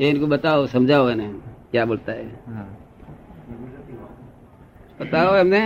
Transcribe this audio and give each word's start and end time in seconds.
ये 0.00 0.08
इनको 0.10 0.26
बताओ 0.26 0.66
समझाओ 0.66 1.08
इन्हें 1.10 1.32
क्या 1.70 1.84
बोलता 1.84 2.12
है। 2.12 2.26
हाँ। 2.48 2.78
बताओ 5.00 5.36
हमने 5.40 5.60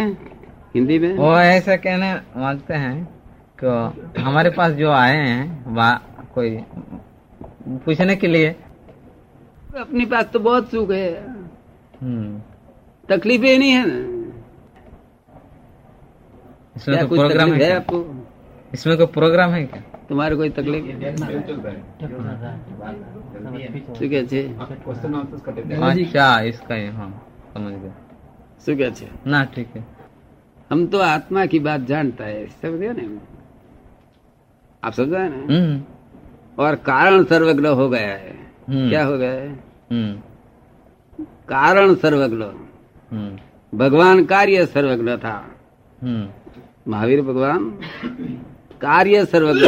हिंदी 0.75 0.99
में। 0.99 1.17
वो 1.17 1.33
ऐसा 1.39 1.77
कहने 1.77 2.15
मांगते 2.41 2.75
हैं 2.75 3.09
कि 3.59 4.21
हमारे 4.21 4.51
पास 4.51 4.73
जो 4.73 4.91
आए 4.91 5.17
हैं 5.17 5.75
वह 5.75 5.95
कोई 6.35 6.57
पूछने 7.85 8.17
के 8.17 8.27
लिए। 8.27 8.49
अपने 9.79 10.05
पास 10.07 10.25
तो 10.33 10.39
बहुत 10.41 10.71
सुख 10.71 10.91
है। 10.91 11.09
हम्म, 12.03 12.41
तकलीफें 13.09 13.59
नहीं 13.59 13.71
है 13.71 13.85
ना। 13.87 13.97
इसमें 16.77 17.07
कुछ 17.09 17.19
प्रोग्राम 17.19 17.53
है 17.53 17.73
आपको? 17.77 18.18
इसमें 18.74 18.96
कोई 18.98 19.06
प्रोग्राम 19.16 19.52
है 19.52 19.64
क्या 19.66 19.82
तुम्हारे 20.10 20.36
कोई 20.36 20.50
तकलीफ 20.50 20.84
શું 23.98 24.08
કે 24.10 24.22
છે 24.32 24.42
अच्छा 25.82 26.28
इसका 26.44 26.76
ही 26.76 26.88
हाँ 26.98 27.10
समझ 27.54 27.74
गया 27.74 27.94
શું 28.66 28.76
કે 28.80 28.88
છે 28.98 29.08
ना 29.28 29.44
ठीक 29.54 29.70
है 29.76 29.84
हम 30.72 30.86
तो 30.88 30.98
आत्मा 31.06 31.46
की 31.46 31.60
बात 31.60 31.82
जानता 31.86 32.26
है 32.26 32.46
समझे 32.62 32.92
ना 32.92 33.06
आप 34.84 34.94
समझा 34.94 35.20
है 35.20 35.30
ना 35.30 35.42
हम्म 35.50 35.74
और 36.58 36.76
कारण 36.84 37.24
सर्वज्ञ 37.24 37.68
हो 37.80 37.88
गया 37.90 38.14
है 38.16 38.34
हम्म, 38.70 38.90
क्या 38.90 39.04
हो 39.06 39.18
गया 39.18 39.32
है 39.32 39.50
हम्म 39.92 40.12
कारण 41.50 41.94
सर्वज्ञ 41.96 42.44
हम्म 43.12 43.32
भगवान 43.74 44.24
कार्य 44.26 44.66
सर्वज्ञ 44.68 45.16
था 45.18 45.36
हम्म 46.00 46.24
महावीर 46.92 47.22
भगवान 47.22 47.62
कार्य 48.83 49.25
सर्वज्ञ 49.25 49.61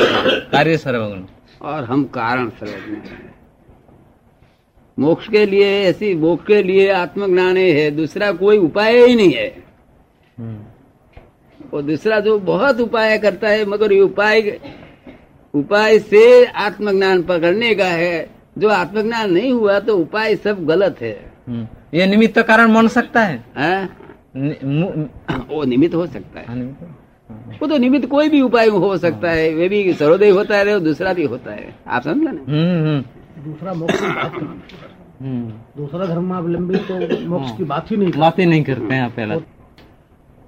कार्य 0.52 0.76
सर्वगुण 0.76 1.22
और 1.62 1.84
हम 1.84 2.04
कारण 2.04 2.48
सर्वज्ञ 2.48 3.10
हैं। 3.10 3.34
मोक्ष 4.98 5.28
के 5.28 5.46
लिए 5.46 5.82
ऐसी 5.82 6.14
मोक्ष 6.14 6.46
के 6.46 6.62
लिए 6.62 6.92
आत्मज्ञान 6.92 7.56
है 7.56 7.90
दूसरा 7.90 8.32
कोई 8.32 8.58
उपाय 8.58 9.06
ही 9.06 9.14
नहीं 9.14 9.32
है। 9.32 9.64
हम्म। 10.38 10.58
और 11.74 11.82
दूसरा 11.82 12.20
जो 12.20 12.38
बहुत 12.38 12.80
उपाय 12.80 13.18
करता 13.18 13.48
है 13.48 13.64
मगर 13.64 13.92
ये 13.92 14.00
उपाय 14.00 14.60
उपाय 15.54 15.98
से 15.98 16.44
आत्मज्ञान 16.44 17.22
पकड़ने 17.22 17.74
का 17.74 17.86
है। 17.86 18.30
जो 18.58 18.68
आत्मज्ञान 18.68 19.32
नहीं 19.32 19.52
हुआ 19.52 19.80
तो 19.80 19.96
उपाय 19.96 20.36
सब 20.36 20.66
गलत 20.66 20.96
है। 21.00 21.32
हम्म। 21.48 21.68
ये 21.94 22.06
निमित्त 22.06 22.42
कारण 22.42 22.74
बन 22.74 22.88
सकता 22.88 23.20
है। 23.20 23.44
हैं? 23.56 23.96
नि- 24.36 25.06
वो 25.48 25.64
निमित्त 25.64 25.94
हो 25.94 26.06
सकता 26.06 26.40
है। 26.40 26.46
हाँ, 26.46 26.56
निमित्त। 26.56 26.99
वो 27.62 27.66
तो 27.66 27.76
निमित्त 27.78 28.06
कोई 28.08 28.28
भी 28.28 28.40
उपाय 28.40 28.68
हो 28.68 28.96
सकता 28.96 29.30
है। 29.30 29.52
वे 29.54 29.68
भी 29.68 29.92
सर्वोदय 29.94 30.30
होता 30.30 30.56
है 30.56 30.74
और 30.74 30.80
दूसरा 30.80 31.12
भी 31.12 31.24
होता 31.24 31.52
है। 31.52 31.74
आप 31.86 32.02
समझ 32.02 32.16
ना? 32.16 32.30
हम्म 32.30 32.86
हम्म। 32.86 33.50
दूसरा 33.50 33.72
मोक्ष 33.74 34.00
की 34.00 34.06
बात 34.06 34.32
करते 34.32 34.44
हैं। 34.44 34.88
हम्म। 35.20 35.80
दूसरा 35.80 36.06
धर्मावलंबी 36.06 36.76
तो 36.90 37.28
मोक्ष 37.28 37.56
की 37.56 37.64
बात 37.64 37.90
ही 37.90 37.96
नहीं। 37.96 38.12
बात 38.12 38.38
ही 38.38 38.46
नहीं 38.46 38.62
करते 38.64 38.94
हैं 38.94 39.10
पहला। 39.10 39.36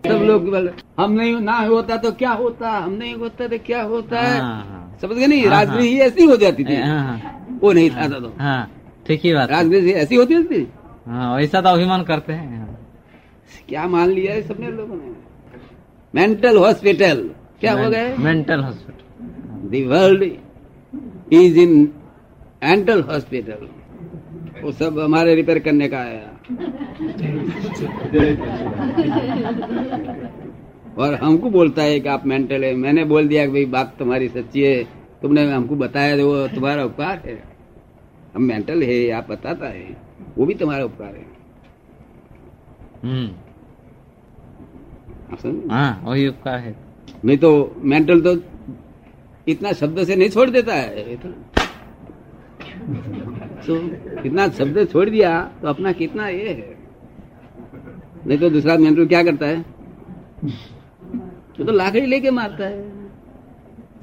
सब 0.04 0.22
लोग 0.22 0.54
हम 1.00 1.12
नहीं 1.12 1.40
ना 1.40 1.58
होता 1.58 1.96
तो 1.96 2.10
क्या 2.12 2.30
होता? 2.32 2.70
हम 2.70 2.92
नहीं 2.92 3.14
होता 3.14 3.46
तो 3.48 3.58
क्या 3.58 3.82
होता? 3.82 4.20
है 4.20 4.40
हाँ, 4.40 4.64
हाँ। 4.70 4.98
समझ 5.02 5.16
गए 5.16 5.26
नहीं? 5.26 5.46
हाँ, 5.46 5.50
राजनीति 5.50 5.98
ऐसी 6.00 6.24
हो 6.24 6.36
जाती 6.36 6.64
थी। 6.64 6.76
हाँ, 6.76 6.98
हाँ, 6.98 7.58
वो 7.62 7.72
नहीं 7.72 7.90
था 7.90 8.08
तो 8.08 8.32
हाँ 8.38 8.70
ठीक 9.06 9.20
ही 9.24 9.34
बात 9.34 9.50
है। 9.50 9.56
राजनीति 9.56 9.92
ऐसी 9.92 10.16
होती 10.16 10.42
थी। 10.44 10.66
हाँ 11.06 11.36
वैसा 11.36 11.60
तो 11.60 11.68
अभिमान 11.68 12.02
करते 12.02 12.32
हैं 12.32 12.58
हाँ। 12.58 12.78
क्या 13.68 13.86
मान 13.88 14.08
लिया 14.08 14.32
है 14.34 14.42
सबने 14.42 14.70
लोगों 14.70 14.96
ने? 14.96 15.14
मेंटल 16.14 16.56
हॉस्पिटल 16.56 17.30
क्या 17.60 17.72
हो 17.72 17.90
गए 17.90 18.16
mental 18.16 18.60
hospital 18.60 19.68
the 19.68 19.84
world 19.84 20.22
is 21.32 21.58
in 21.58 21.92
mental 22.64 23.02
hospital 23.02 23.68
वो 24.62 24.72
सब 24.72 24.98
हमारे 24.98 25.34
रिपेयर 25.34 25.58
करने 25.58 25.88
का 25.88 25.98
आया 25.98 26.28
और 30.98 31.14
हमको 31.14 31.50
बोलता 31.50 31.82
है 31.82 32.00
कि 32.00 32.08
आप 32.08 32.26
मेंटल 32.26 32.64
है। 32.64 32.74
मैंने 32.74 33.04
बोल 33.04 33.28
दिया 33.28 33.46
कि 33.46 33.52
भाई 33.52 33.64
बात 33.64 33.94
तुम्हारी 33.98 34.28
सच्ची 34.28 34.62
है। 34.62 34.84
तुमने 35.22 35.50
हमको 35.52 35.74
बताया 35.74 36.16
तो 36.16 36.26
वो 36.26 36.48
तुम्हारा 36.48 36.84
उपकार 36.84 37.22
है। 37.26 37.42
हम 38.34 38.42
मेंटल 38.42 38.82
है 38.82 39.10
आप 39.10 39.30
बताता 39.30 39.66
है। 39.66 39.96
वो 40.38 40.46
भी 40.46 40.54
तुम्हारा 40.54 40.84
उपकार 40.84 41.14
है। 41.14 41.26
हम्म 43.02 43.26
समझे? 43.26 43.51
हाँ 45.70 46.02
वही 46.04 46.26
उपकार 46.28 46.58
है। 46.58 46.74
नहीं 47.24 47.36
तो 47.38 47.50
मेंटल 47.84 48.20
तो 48.20 48.36
इतना 49.48 49.72
शब्द 49.72 50.04
से 50.04 50.16
नहीं 50.16 50.28
छोड़ 50.28 50.48
देता 50.50 50.74
है। 50.74 51.16
तो 51.16 51.28
तो 53.66 53.76
इतना 54.22 54.48
शब्द 54.48 54.86
छोड़ 54.92 55.08
दिया 55.10 55.40
तो 55.62 55.68
अपना 55.68 55.92
कितना 55.92 56.28
ये 56.28 56.48
है? 56.48 56.76
नहीं 58.26 58.38
तो 58.38 58.50
दूसरा 58.50 58.76
मेंटल 58.76 59.06
क्या 59.06 59.22
करता 59.22 59.46
है? 59.46 59.64
तो 61.58 61.72
लाकड़ी 61.72 62.06
लेके 62.06 62.30
मारता 62.30 62.64
है। 62.64 62.82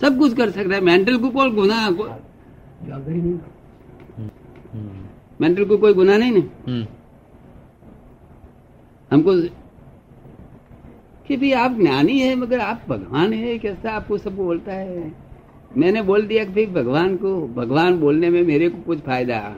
सब 0.02 0.18
कुछ 0.18 0.34
कर 0.34 0.50
सकता 0.50 0.76
है। 0.76 0.82
मेंटल 0.82 1.18
को 1.18 1.30
कौन 1.30 1.54
गुना 1.56 1.90
को, 1.92 2.08
नहीं 2.84 3.38
मेंटल 5.42 5.66
को 5.66 5.78
कोई 5.78 5.94
गुना 5.94 6.18
नहीं 6.18 6.32
ना? 6.32 6.42
हम्म। 6.68 6.86
हमको 9.12 9.34
कि 11.30 11.38
भी 11.38 11.52
आप 11.52 11.72
ज्ञानी 11.72 12.20
है 12.20 12.36
मगर 12.36 12.60
आप 12.60 12.82
भगवान 12.90 13.34
है 13.34 13.58
कैसा 13.58 13.92
आपको 13.92 14.18
सब 14.18 14.36
बोलता 14.36 14.72
है? 14.72 15.14
मैंने 15.78 16.02
बोल 16.02 16.28
दिया 16.28 16.44
कि 16.44 16.52
भाई 16.52 16.66
भगवान 16.66 17.18
को 17.18 17.48
भगवान 17.48 18.00
बोलने 18.00 18.30
में 18.30 18.44
मेरे 18.44 18.70
को 18.70 18.82
कुछ 18.82 19.00
फ़ायदा। 19.00 19.56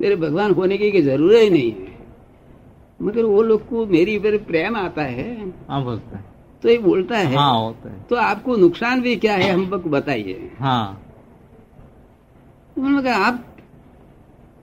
मेरे 0.00 0.16
भगवान 0.16 0.50
होने 0.50 0.78
की 0.78 1.02
ज़रूरत 1.02 1.36
ही 1.36 1.50
नहीं 1.50 1.72
है। 1.72 1.98
मगर 3.02 3.22
वो 3.22 3.42
लोग 3.42 3.68
को 3.68 3.86
मेरी 3.86 4.18
पर 4.18 4.38
प्रेम 4.38 4.76
आता 4.76 5.02
है। 5.02 5.52
हाँ 5.68 5.84
बोलते 5.84 6.16
हैं। 6.16 6.24
तो 6.62 6.68
ये 6.68 6.78
बोलता 6.78 7.18
है। 7.18 7.34
हाँ 7.34 7.60
होते 7.60 7.88
हैं। 7.88 8.06
तो 8.06 8.16
आपको 8.16 8.56
नुकसान 8.56 9.00
भी 9.00 9.16
क्या 9.16 9.34
है 9.34 9.52
हमको 9.52 9.90
बताइए। 9.90 10.52
हाँ। 10.58 11.06
तो 12.76 12.82
मैंने 12.82 13.10
आप 13.10 13.56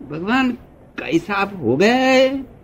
भगवान 0.09 0.51
कैसा 0.99 1.33
आप 1.33 1.53
हो 1.61 1.77
है 1.81 2.56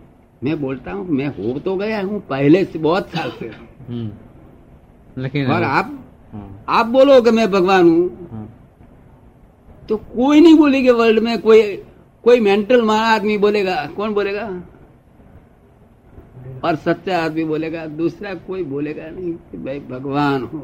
मैं 0.44 0.60
बोलता 0.60 0.92
हूँ 0.92 1.06
मैं 1.08 1.26
हो 1.26 1.58
तो 1.58 1.76
गया 1.76 2.00
हूँ 2.02 2.20
पहले 2.20 2.64
से 2.64 2.78
बहुत 2.78 3.08
साल 3.10 3.30
से। 3.30 3.46
हम्म। 3.88 5.22
लेकिन 5.22 5.50
और 5.50 5.62
आप 5.62 5.98
हाँ, 6.32 6.64
आप 6.68 6.86
बोलो 6.86 7.20
कि 7.22 7.30
मैं 7.30 7.50
भगवान 7.50 7.88
हूँ। 7.88 8.28
हाँ, 8.32 8.48
तो 9.88 9.96
कोई 9.96 10.40
नहीं 10.40 10.56
बोलेगा 10.56 10.92
वर्ल्ड 10.92 11.22
में 11.22 11.38
कोई 11.42 11.62
कोई 12.24 12.40
मेंटल 12.40 12.82
मारा 12.82 13.06
आदमी 13.06 13.36
बोलेगा 13.38 13.74
कौन 13.86 14.14
बोलेगा? 14.14 14.46
और 16.64 16.76
सच्चा 16.76 17.18
आदमी 17.24 17.44
बोलेगा 17.44 17.86
दूसरा 17.86 18.34
कोई 18.34 18.62
बोलेगा 18.64 19.08
नहीं 19.10 19.32
कि 19.32 19.58
भाई 19.58 19.80
भगवान 19.80 20.42
हो। 20.42 20.58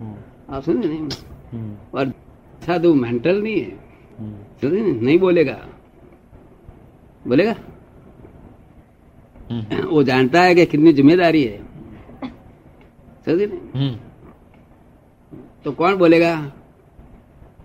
हाँ, 0.00 0.16
आप 0.50 0.62
समझे 0.62 0.88
नहीं? 0.88 1.08
हम्म, 1.52 1.76
और 1.94 2.12
साधु 2.66 2.94
मेंटल 2.94 3.42
नहीं 3.42 3.60
है। 3.60 3.70
हम्म, 4.18 5.04
नहीं 5.04 5.18
बोलेगा। 5.18 5.58
बोलेगा? 7.28 7.54
वो 9.50 10.02
जानता 10.02 10.42
है 10.42 10.54
कि 10.54 10.66
कितनी 10.66 10.92
ज़िम्मेदारी 10.92 11.42
है। 11.44 11.58
समझे 13.26 13.46
नहीं 13.46 13.58
हम्म, 13.74 13.96
तो 15.64 15.72
कौन 15.72 15.96
बोलेगा? 15.96 16.34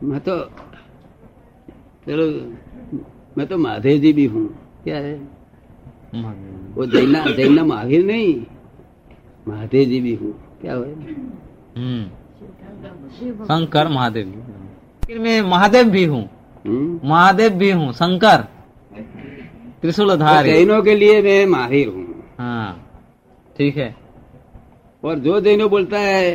मैं 0.04 0.20
तो 0.20 0.38
चलो 2.06 2.26
मैं 3.38 3.48
तो 3.48 3.58
महादेव 3.58 4.00
जी 4.02 4.14
भी 4.14 4.26
हूँ। 4.26 4.48
क्या 4.84 4.98
है? 4.98 5.16
हम्म, 6.14 6.34
वो 6.74 6.86
जैना 6.86 7.26
जैना 7.38 7.64
महावीर 7.64 8.06
नहीं। 8.06 8.34
महादेव 9.48 9.90
जी 9.90 10.00
भी 10.02 10.14
हूँ। 10.16 10.32
क्या 10.62 10.74
हुआ? 10.74 10.86
हम्म। 11.78 12.04
शंकर 13.46 13.88
महादेव। 13.88 14.32
फिर 15.06 15.20
मैं 15.20 15.42
महादेव 15.42 15.90
भी 15.90 16.04
हूँ। 16.06 16.24
हम्म? 16.66 17.10
महादेव 17.10 17.52
भी 17.54 17.72
हूँ 17.72 17.92
शंकर। 17.94 18.48
त्रिशूलधारी। 19.84 20.52
जैनों 20.52 20.82
के 20.84 20.96
लिए 20.96 21.22
मैं 21.22 21.46
माहिर 21.48 21.88
हूँ। 21.88 22.06
हाँ 22.40 22.70
ठीक 23.58 23.78
है। 23.78 23.96
और 25.04 25.20
जो 25.20 25.40
जैनो 25.42 25.68
बोलता 25.70 26.00
है 26.00 26.32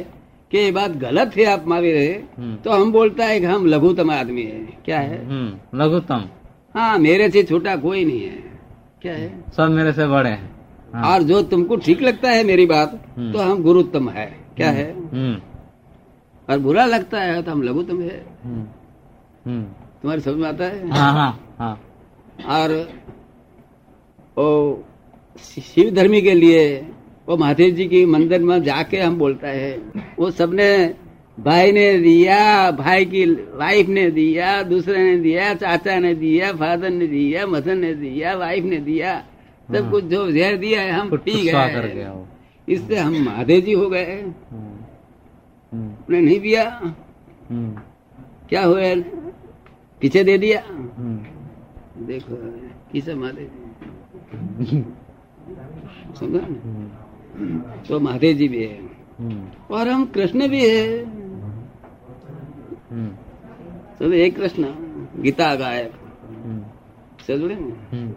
कि 0.53 0.59
ये 0.59 0.71
बात 0.73 0.91
गलत 0.99 1.37
है 1.37 1.45
आप 1.45 1.65
महावीर 1.69 1.97
है 1.97 2.15
हम्म, 2.39 2.57
तो 2.57 2.71
हम 2.71 2.93
बोलता 2.93 3.25
है 3.25 3.39
कि 3.41 3.47
हम 3.47 3.67
लघुतम 3.67 4.11
आदमी 4.11 4.43
है। 4.43 4.61
क्या 4.85 4.99
है? 5.01 5.25
हम्म, 5.27 5.79
लघुत्तम 5.81 6.25
हाँ 6.75 6.99
मेरे 6.99 7.29
से 7.31 7.43
छोटा 7.43 7.77
कोई 7.77 8.05
नहीं 8.05 8.23
है। 8.23 8.43
क्या 9.03 9.13
है? 9.13 9.33
सब 9.57 9.71
मेरे 9.71 9.93
से 9.93 10.07
बड़े 10.07 10.31
हैं। 10.31 10.51
हाँ, 10.95 11.13
और 11.13 11.23
जो 11.23 11.43
तुमको 11.45 11.77
ठीक 11.77 12.03
लगता 12.03 12.31
है 12.31 12.45
मेरी 12.45 12.67
बात 12.67 13.01
हम्म। 13.17 13.33
तो 13.33 13.39
हम 13.41 13.63
गुरुत्तम 13.63 14.09
है। 14.11 14.27
क्या 14.57 14.71
है? 14.71 14.91
और 16.49 16.59
बुरा 16.59 16.85
लगता 16.87 17.21
है 17.21 17.43
तो 17.43 17.51
हम 17.51 17.63
लघुतम 17.63 18.01
है। 18.01 18.25
हम्म, 18.45 19.65
समझ 20.03 20.27
में 20.29 20.49
आता 20.49 20.65
है? 20.65 20.89
हाँ 20.91 21.13
हाँ 21.13 21.57
हाँ। 21.59 21.75
और 22.59 22.71
ओ 24.37 24.77
शिव 25.39 25.91
धर्मी 25.91 26.23
के 26.23 26.35
लिए 26.35 26.87
वो 27.29 27.37
महादेव 27.37 27.75
जी 27.75 27.87
की 27.87 28.07
मंदिर 28.07 28.43
में 28.43 28.63
जाके 28.63 29.01
हम 29.01 29.19
बोलता 29.19 29.49
है 29.49 29.83
वो 30.19 30.31
सबने 30.31 30.95
भाई 31.41 31.73
ने 31.73 31.99
दिया 31.99 32.71
भाई 32.71 33.05
की 33.05 33.47
वाइफ 33.57 33.89
ने 33.89 34.11
दिया 34.11 34.63
दूसरे 34.63 35.03
ने 35.03 35.17
दिया 35.17 35.55
चाचा 35.55 35.99
ने 35.99 36.15
दिया 36.15 36.53
फादर 36.53 36.91
ने 36.91 37.07
दिया 37.07 37.47
मदर 37.47 37.75
ने 37.75 37.95
दिया 37.95 38.35
वाइफ 38.35 38.65
ने 38.65 38.77
दिया 38.77 39.25
सब 39.69 39.83
हाँ। 39.83 39.91
कुछ 39.91 40.05
जो 40.05 40.31
जहर 40.31 40.57
दिया 40.57 40.81
है 40.81 40.91
हम 40.91 41.09
कुछ 41.09 41.21
पी 41.21 41.33
गए 41.33 42.13
इससे 42.69 42.97
हम 42.97 43.25
महादेव 43.25 43.61
जी 43.61 43.73
हो 43.73 43.89
गए। 43.89 44.05
हम्म, 44.05 45.95
नहीं 46.11 46.41
पिया। 46.41 46.95
हम्म, 47.51 47.81
क्या 48.49 48.65
हुआ? 48.65 48.95
पीछे 50.01 50.25
दे 50.25 50.39
दिया। 50.39 50.63
हम्म, 50.69 52.07
देखो 52.07 52.37
किसे 52.93 53.15
महादेव 53.15 53.45
जी 53.45 53.64
समझा 56.19 56.41
ना? 56.41 56.47
हम्म, 56.47 57.59
तो 57.89 58.01
महादेव 58.01 58.37
जी 58.37 58.49
भी 58.49 58.63
है 58.65 58.79
हम्म, 59.19 59.75
और 59.75 59.89
हम 59.89 60.05
कृष्ण 60.07 60.49
भी 60.49 60.69
है 60.69 61.05
हम्म, 62.91 63.11
सब 63.99 64.13
एक 64.13 64.37
कृष्ण 64.37 64.65
गीता 65.23 65.55
गायक 65.55 65.93
हम्म, 66.45 66.63
समझे 67.27 67.55
ना 67.55 67.97
हम्म, 67.97 68.14